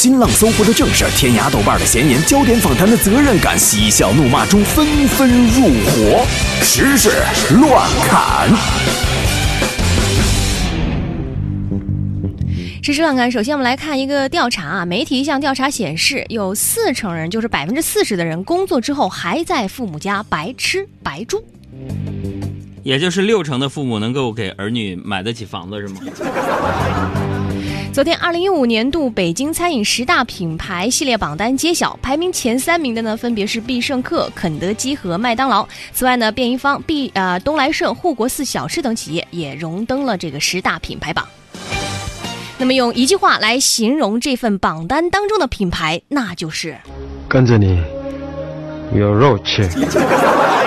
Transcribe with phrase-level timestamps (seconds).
[0.00, 6.24] 新浪、搜狐的正事，天涯、豆瓣的闲言，焦点访谈的责任感，嬉笑怒骂中纷纷入伙，
[6.62, 7.10] 时事
[7.60, 8.48] 乱侃。
[12.82, 21.44] 时事乱侃，首先我们来看一个调查啊，媒体一项调查显示，有四成人，就是百分之四十的人，工作之后还在父母家白吃白住。
[22.82, 26.00] 也就是六成的父母能够给儿女买得起房子，是吗？
[27.92, 35.66] 昨天，二零一五年度北京餐饮十大品牌系列榜单揭晓，排名前三名的呢，分别是必胜客、肯德基和麦当劳。
[35.92, 41.26] 此外呢，便宜坊、必呃东来顺、护国寺小吃等企业也荣登了这个十大品牌榜。
[42.58, 46.78] 那么，用一句话来形容这份榜单当中的品牌，那就是
[47.28, 47.82] 跟着你
[48.94, 49.68] 有肉吃。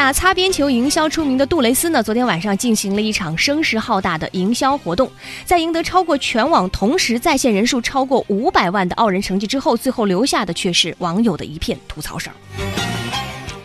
[0.00, 5.12] 以打擦边球营销出名的杜蕾斯呢，昨天晚上进行了一场声势浩大的营销活动，
[5.44, 12.32] 在赢得超过全网同时在线人数超过五百万的傲人成绩之后，最后留下的却是网友的一片吐槽声。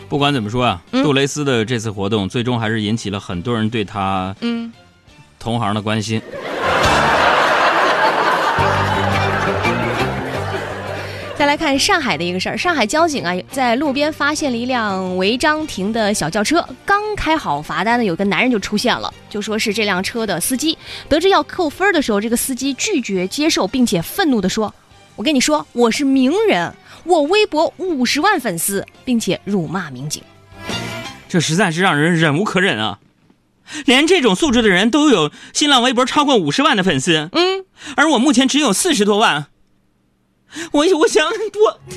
[0.09, 4.73] 不管怎么说啊，杜蕾斯的这次活动最终还是引起了很多人对他嗯
[5.39, 6.21] 同行的关心。
[11.37, 20.77] 再来看上海的一个事儿，上海交警啊，在路边发现了一辆违章停的小轿车，刚开好罚单呢，有个男人就出现了，就说是这辆车的司机。
[21.09, 24.73] 得知要扣分的时候，这个司机拒绝接受，并且愤怒地说
[25.17, 30.23] ：“我跟你说，我是名人，我微博五十万粉丝，并且辱骂民警。”
[31.27, 32.99] 这实在是让人忍无可忍啊！
[33.85, 37.65] 连这种素质的人都有新浪微博超过五十万的粉丝，嗯，
[37.97, 39.47] 而我目前只有四十多万。
[40.71, 41.79] 我我想多。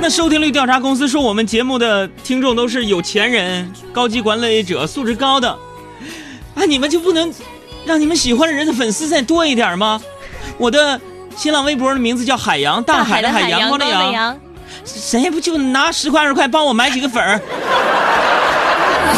[0.00, 5.50] 那收听率调查公司说我们节目的听众都是有钱人、高级管理者、素质高的，
[6.54, 7.32] 啊，你们就不能
[7.84, 10.00] 让你们喜欢的人的粉丝再多一点吗？
[10.58, 11.00] 我的
[11.36, 14.38] 新浪微博的名字叫海洋，大海的海，阳光的阳。
[14.84, 17.40] 谁不就拿十块二十块帮我买几个粉儿？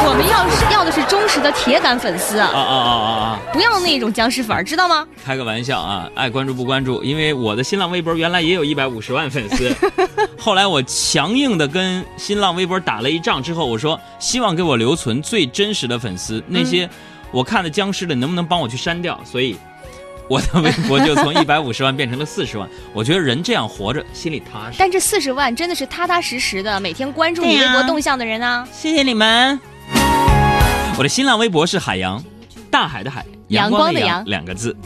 [0.06, 3.41] 我们要是要的是忠实的铁杆粉丝啊啊啊啊啊！
[3.52, 5.06] 不要那种僵尸粉儿，知道吗？
[5.24, 9.74] 开个玩笑啊，爱关注不关注，因为我的新浪微博原来也有一百五十万粉丝，
[10.38, 16.88] 后来我强硬的跟新浪微博打了一仗之后，我说希望给我留存最真实的粉丝，那些
[17.30, 19.18] 我看的僵尸的能不能帮我去删掉？
[19.24, 19.56] 所以。
[20.28, 24.77] 我的微博就从一百五十万变成了四十万，我觉得人这样活着心里踏实。
[24.78, 28.69] 但这四十万真的是踏踏实实的，每天关注你微博动向的人啊！
[28.71, 29.59] 谢谢你们。
[30.99, 32.22] 我的新浪微博是海洋，
[32.71, 34.77] 大海的海，阳光的阳两个字。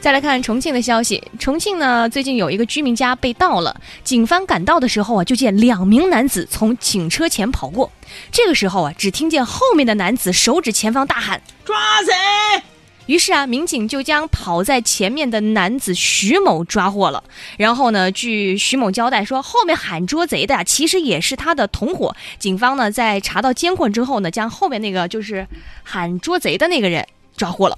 [0.00, 7.90] 再来看重庆的消息，重庆呢最近有一个居民家被盗了，警方赶到的时候啊，就见两名男子从警车前跑过，
[8.30, 12.62] 这个时候啊，只听见后面的男子手指前方大喊抓贼，
[13.06, 17.22] 于是啊，民警就将跑在前面的男子徐某抓获了。
[17.56, 22.14] 然后呢，据徐某交代说，后面喊捉贼的呀，其实也是他的同伙。
[22.38, 25.46] 警方呢在查到监控之后呢，将后面那个就是
[25.82, 27.04] 喊捉贼的那个人
[27.36, 27.76] 抓获了。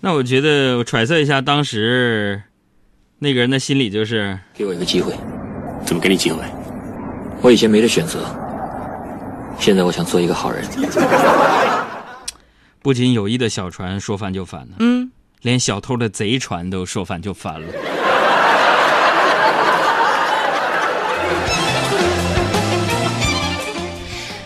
[0.00, 2.42] 那我觉得，我揣测一下，当时
[3.18, 5.12] 那个人的心理就是给我一个机会。
[5.84, 6.42] 怎么给你机会？
[7.42, 8.20] 我以前没得选择，
[9.58, 10.64] 现在我想做一个好人。
[12.82, 15.10] 不仅友谊的小船说翻就翻了，嗯，
[15.42, 17.66] 连小偷的贼船都说翻就翻了。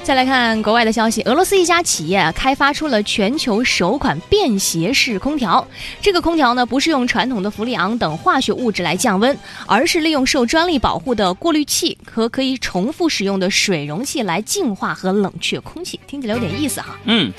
[0.04, 5.66] 再来看国外的消息，俄罗斯一家企业开发出了全球首款便携式空调。
[6.02, 15.98] 这个空调呢，不是用传统的氟利昂等化学物质来降温，而是利用受专利保护的过滤器和可以重复使用的水容器来净化和冷却空气。
[16.06, 16.98] 听起来有点意思哈。
[17.06, 17.32] 嗯。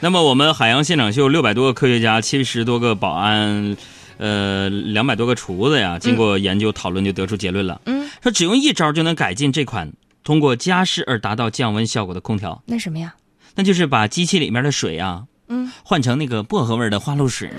[0.00, 3.76] 那么我们海洋现场秀六百多个科学家，七十多个保安，
[4.16, 7.82] 呃，两百多个厨子呀，经过研究讨论就得出结论了。
[7.84, 8.08] 嗯。
[8.22, 9.92] 说只用一招就能改进这款。
[10.24, 13.14] 通过加湿而达到降温效果的空调，那什么呀？
[13.54, 17.50] 那就是把机器里面的水啊，嗯，换成那个薄荷味的花露水。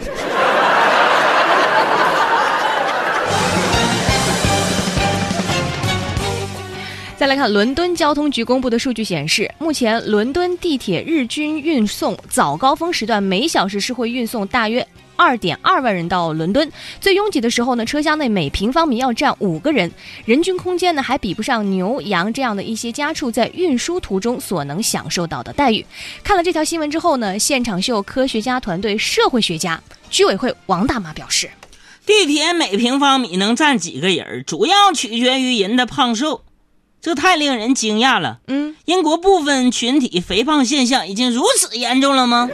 [7.18, 14.86] 再 再来看伦敦交通局公布的数据显示，目前伦敦地铁日均运送早高峰时段每小时是会运送大约。
[15.16, 19.92] 二点二万人到伦敦，最拥挤的时候呢，车厢内每平方米要站五个人，
[20.26, 25.86] 人均空间呢还比不上牛羊这样的一些家畜在运输途中所能享受到的待遇。
[26.24, 31.50] 看了这条新闻之后呢，现场秀科学家团队社会学家居委会王大妈表示，
[32.06, 36.42] 地铁每平方米能站几个人，主要取决于人的胖瘦。
[37.02, 38.40] 这太令人惊讶了。
[38.48, 42.50] 嗯，英国部分群体肥胖现象已经如此严重了吗？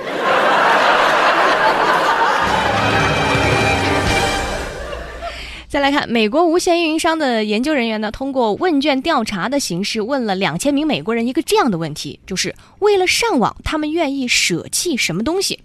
[5.70, 15.60] 再来看，美国无线运营商的研究人员呢，通过问卷调查的形式问了两千名美国人一个这样的问题，就是为了上网，他们愿意舍弃什么东西？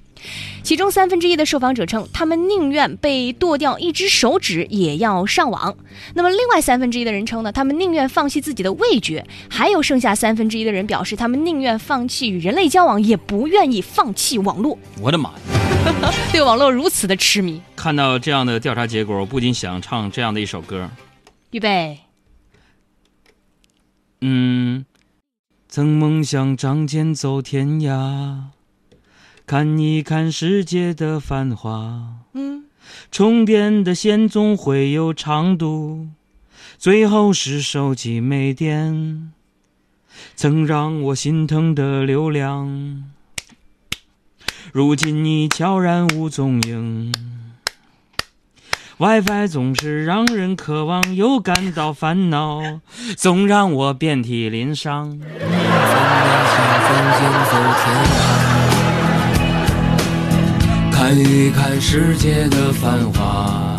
[0.63, 5.75] 其中三分之一的受访者称，他们宁愿被剁掉一只手指也要上网。
[6.13, 9.27] 那么，另外三分之一的人称呢，他们宁愿放弃自己的味觉。
[9.49, 14.79] 还有剩下三分之一的人表示，他们宁愿放弃与人类交往，也不愿意放弃网络。
[15.01, 15.74] 我的妈呀！
[16.33, 17.61] 对网络如此的痴迷。
[17.77, 20.91] 看到这样的调查结果，我不禁想唱这样的一首歌。
[21.51, 21.99] 预备。
[24.21, 24.85] 嗯，
[25.69, 28.45] 曾梦想仗剑走天涯。
[29.47, 32.65] 看一看世界的繁华，嗯，
[33.11, 36.09] 充电的线总会有长度，
[36.79, 39.31] 最后是手机没电，
[40.35, 43.05] 曾让我心疼的流量，
[44.75, 47.15] 如今你悄然无踪影。
[48.99, 52.61] WiFi 总是让人渴望又感到烦恼，
[53.17, 55.17] 总让我遍体鳞伤。
[60.91, 63.77] 看一看世界的繁华，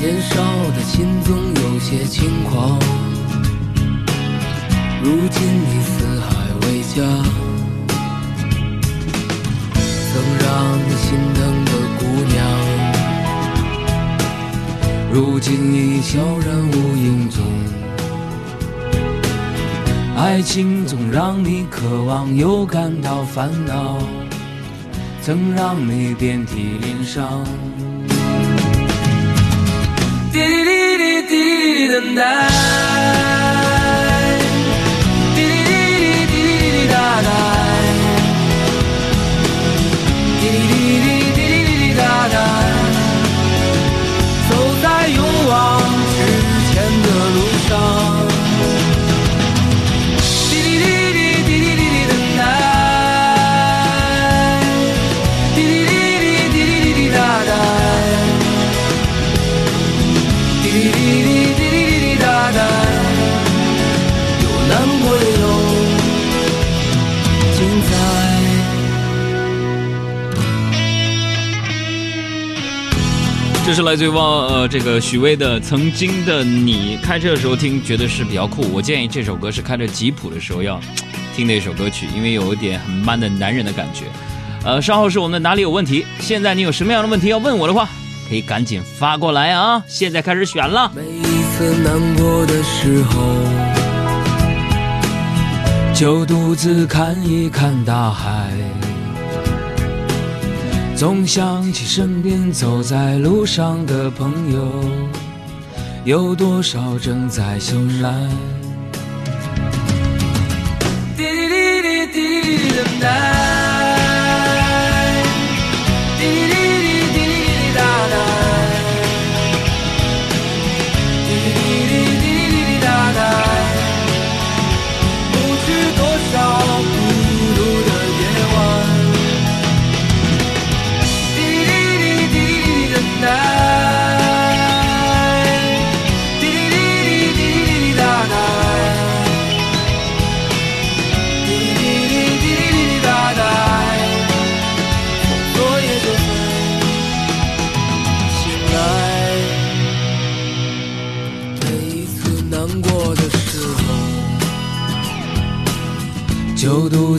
[0.00, 0.42] 年少
[0.74, 2.76] 的心总有些轻狂。
[5.00, 5.43] 如今
[15.46, 17.44] 如今已悄然无影踪。
[20.16, 23.98] 爱情总让你渴望又感到烦恼。
[25.20, 27.44] 曾让你遍体鳞伤。
[30.32, 33.53] 滴滴滴滴滴等待，
[73.66, 78.62] 这是来自于汪呃这个许巍的《曾经的你》，开车的时候听觉得是比较酷。
[78.70, 80.78] 我建议这首歌是开着吉普的时候要
[81.34, 84.04] 听的一首歌曲，因为有一点很 man 的男人的感觉。
[84.64, 86.04] 呃，稍后是我们的哪里有问题？
[86.20, 87.88] 现在你有什么样的问题要问我的话，
[88.28, 89.82] 可以赶紧发过来啊！
[89.88, 90.92] 现在开始选了。
[90.94, 91.22] 每一
[91.56, 93.34] 次难过的时候，
[95.94, 98.50] 就独自看一看大海。
[100.96, 104.68] 总想起身边走在路上的朋友，
[106.04, 108.12] 有多少正在醒来？
[111.16, 113.73] 滴滴滴滴滴滴等待。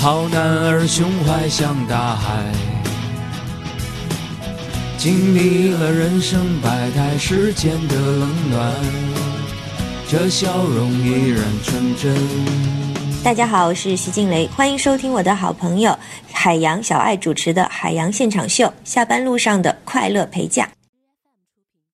[0.00, 2.42] 好男儿胸怀像大海，
[4.96, 8.72] 经历了人生百态世间的冷暖，
[10.08, 12.16] 这笑容依然纯真。
[13.22, 15.94] 大家好，我是徐静蕾，欢迎收听我的好朋友
[16.32, 20.66] 海洋小爱主持的《海洋现场秀》，下班路上的快乐陪驾。